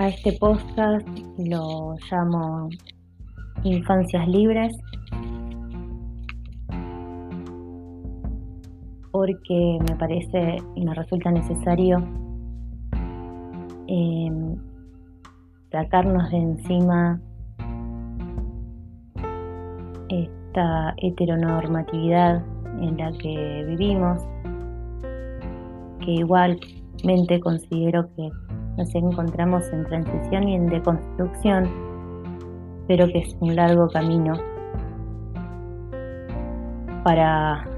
[0.00, 2.68] A este podcast lo llamo
[3.64, 4.72] Infancias Libres
[9.10, 11.98] porque me parece y me resulta necesario
[13.88, 14.56] em,
[15.72, 17.20] sacarnos de encima
[20.10, 22.44] esta heteronormatividad
[22.80, 24.22] en la que vivimos,
[25.98, 28.30] que igualmente considero que
[28.78, 31.68] nos encontramos en transición y en deconstrucción,
[32.86, 34.34] pero que es un largo camino
[37.02, 37.68] para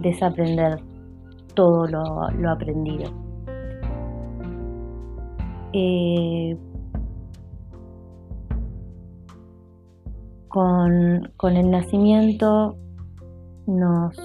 [0.00, 0.80] desaprender
[1.54, 3.10] todo lo, aprendido.
[5.74, 6.56] Eh,
[10.48, 12.76] con, con el nacimiento
[13.66, 14.16] nos,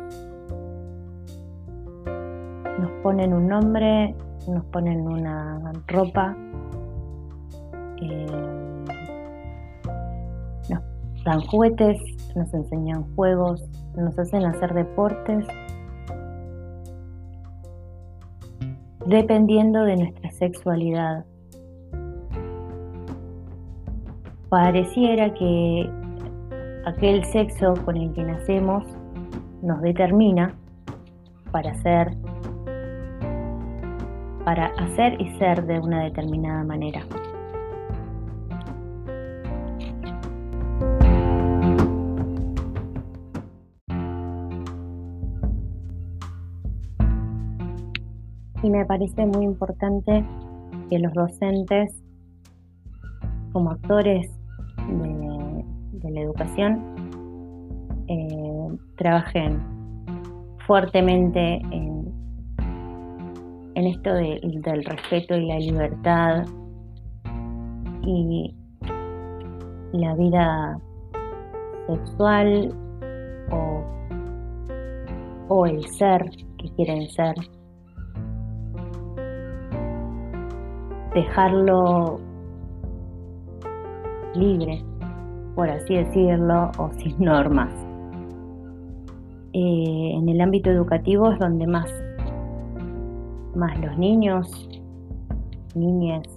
[2.80, 4.16] nos ponen un nombre,
[4.48, 6.36] nos ponen una ropa,
[8.02, 8.26] eh,
[10.70, 12.00] nos dan juguetes,
[12.36, 13.64] nos enseñan juegos,
[13.96, 15.46] nos hacen hacer deportes,
[19.06, 21.26] dependiendo de nuestra sexualidad.
[24.50, 25.90] Pareciera que
[26.86, 28.84] aquel sexo con el que nacemos
[29.62, 30.54] nos determina
[31.52, 32.16] para ser
[34.46, 37.06] para hacer y ser de una determinada manera.
[48.62, 50.26] Y me parece muy importante
[50.90, 51.94] que los docentes,
[53.52, 54.32] como actores
[54.88, 56.82] de, la educación,
[58.08, 59.62] eh, trabajen
[60.66, 62.03] fuertemente en
[63.76, 66.46] en esto del respeto y la libertad
[68.04, 68.56] y
[69.94, 70.80] la vida
[71.88, 72.74] sexual
[73.52, 73.84] o,
[75.50, 77.36] o el ser que quieren ser.
[81.14, 82.20] Dejarlo
[84.36, 84.84] libre,
[85.56, 87.72] por así decirlo, o sin normas.
[89.54, 92.03] Eh, en el ámbito educativo es donde más
[93.56, 94.70] más los niños,
[95.76, 96.28] niñas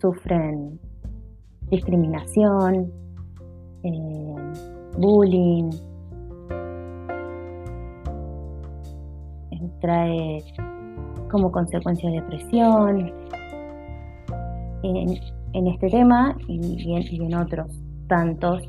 [0.00, 0.78] sufren
[1.70, 2.92] discriminación,
[3.82, 4.34] eh,
[4.98, 5.70] bullying,
[9.80, 10.42] trae
[11.30, 13.12] como consecuencia depresión
[14.82, 15.18] en,
[15.52, 17.66] en este tema y, y, en, otros
[18.08, 18.62] tantos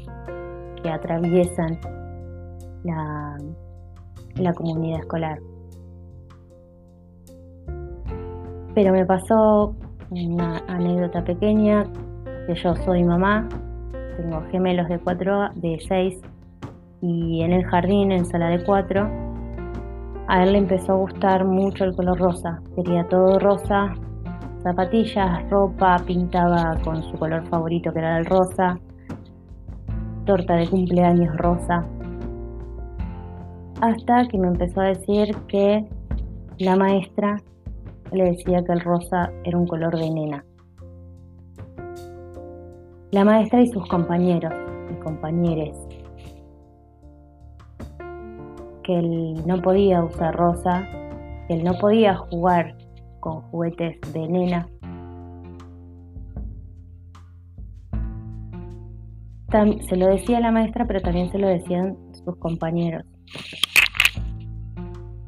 [0.82, 1.80] que atraviesan
[2.84, 3.38] la,
[4.36, 5.40] la comunidad escolar.
[8.78, 9.74] Pero me pasó
[10.12, 11.84] una anécdota pequeña,
[12.46, 13.50] que yo soy mamá,
[14.16, 16.22] tengo gemelos de cuatro, de 6
[17.02, 19.10] y en el jardín, en sala de 4,
[20.28, 23.96] a él le empezó a gustar mucho el color rosa, quería todo rosa,
[24.62, 28.78] zapatillas, ropa, pintaba con su color favorito que era el rosa,
[30.26, 31.84] torta de cumpleaños rosa,
[33.82, 35.84] hasta que me empezó a decir que
[36.60, 37.38] la maestra
[38.12, 40.46] le decía que el rosa era un color de nena.
[43.12, 44.54] La maestra y sus compañeros
[44.92, 45.78] y compañeres,
[48.84, 50.88] que él no podía usar rosa,
[51.48, 52.76] que él no podía jugar
[53.20, 54.68] con juguetes de nena.
[59.88, 63.06] se lo decía la maestra, pero también se lo decían sus compañeros.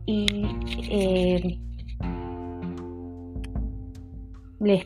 [0.05, 0.45] Y
[0.89, 1.59] eh,
[4.59, 4.83] le,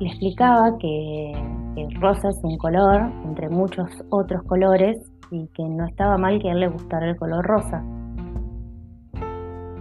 [0.00, 1.32] explicaba que,
[1.76, 4.96] el rosa es un color entre muchos otros colores
[5.30, 7.84] y que no estaba mal que a él le gustara el color rosa.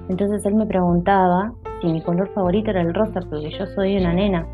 [0.09, 4.13] Entonces él me preguntaba si mi color favorito era el rosa, porque yo soy una
[4.13, 4.45] nena.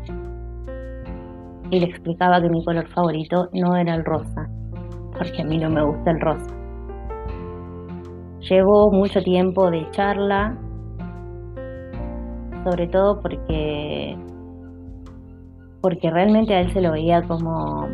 [1.70, 4.48] Y le explicaba que mi color favorito no era el rosa,
[5.18, 6.54] porque a mí no me gusta el rosa.
[8.48, 10.56] Llevó mucho tiempo de charla,
[12.64, 14.16] sobre todo porque
[15.82, 17.88] porque realmente a él se lo veía como,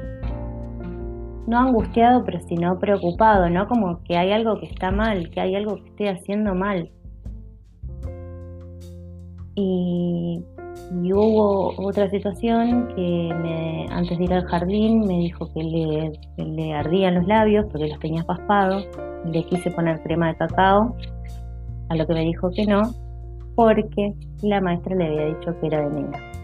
[1.49, 3.67] no angustiado, pero sino preocupado, ¿no?
[3.67, 6.91] Como que hay algo que está mal, que hay algo que estoy haciendo mal.
[9.55, 10.45] Y,
[11.13, 15.63] hubo otra situación que me, antes de ir al jardín me dijo que
[16.37, 18.87] le, ardían los labios porque los tenía paspados.
[19.25, 20.95] Le quise poner crema de cacao,
[21.89, 22.83] a lo que me dijo que no,
[23.57, 26.38] porque la maestra le había dicho que era de nena.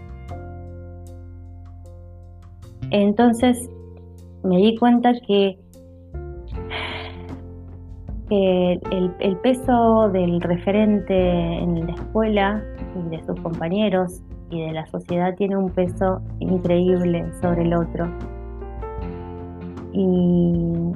[2.94, 3.68] Entonces
[4.44, 5.58] me di cuenta que,
[8.30, 12.64] el, peso del referente en la escuela
[12.96, 18.06] y de sus compañeros y de la sociedad tiene un peso increíble sobre el otro.
[19.92, 20.92] Y,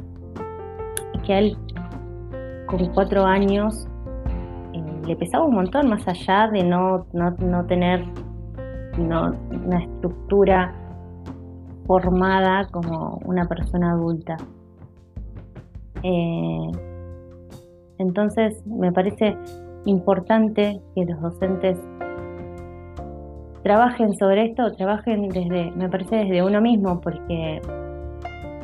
[1.27, 1.57] que a él
[2.67, 3.89] con cuatro años
[4.73, 8.05] eh, le pesaba un montón más allá de no, no, tener
[8.99, 10.73] una estructura
[11.89, 14.37] formada como una persona adulta.
[16.03, 16.71] Eh,
[17.99, 19.37] entonces me parece
[19.87, 21.79] importante que los docentes
[23.63, 27.61] trabajen sobre esto, trabajen desde, me parece desde uno mismo, porque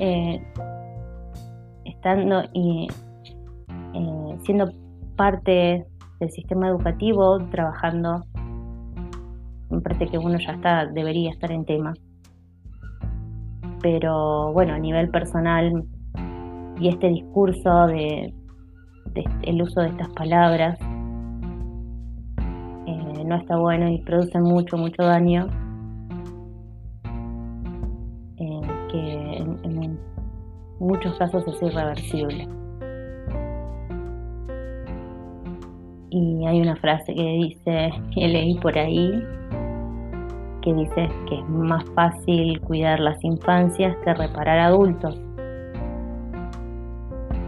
[0.00, 0.42] eh,
[1.86, 2.86] estando y
[3.94, 4.70] eh, siendo
[5.16, 5.86] parte
[6.20, 8.22] del sistema educativo, trabajando,
[9.70, 11.94] me parece que uno ya está, debería estar en tema.
[13.84, 15.84] Pero bueno, a nivel personal
[16.80, 18.32] y este discurso de,
[19.42, 20.78] el uso de estas palabras
[22.86, 25.48] eh, no está bueno y produce mucho, mucho daño.
[28.90, 29.98] que en
[30.80, 32.48] muchos casos es irreversible.
[36.08, 39.22] Y hay una frase que dice, que leí por ahí,
[40.64, 45.20] que dice que es más fácil cuidar las infancias que reparar adultos.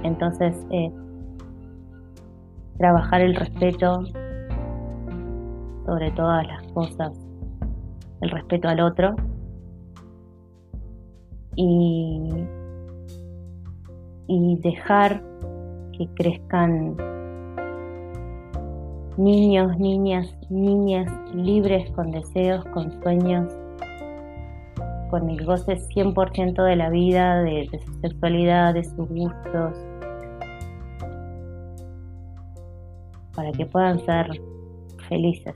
[0.02, 0.92] Entonces, eh,
[2.76, 4.04] trabajar el respeto
[5.86, 7.12] sobre todas las cosas,
[8.20, 9.16] el respeto al otro
[11.54, 12.46] y,
[14.26, 15.22] y dejar
[15.96, 17.15] que crezcan
[19.18, 23.52] niños, niñas, niñas libres con deseos, con sueños,
[25.10, 29.74] con el goce 100% de la vida, de, su sexualidad, de sus gustos,
[33.34, 34.28] para que puedan ser
[35.08, 35.54] felices.